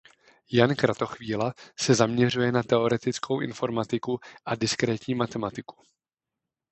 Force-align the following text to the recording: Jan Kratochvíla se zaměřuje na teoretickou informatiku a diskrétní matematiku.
Jan 0.51 0.75
Kratochvíla 0.75 1.53
se 1.79 1.95
zaměřuje 1.95 2.51
na 2.51 2.63
teoretickou 2.63 3.39
informatiku 3.41 4.19
a 4.45 4.55
diskrétní 4.55 5.15
matematiku. 5.15 5.75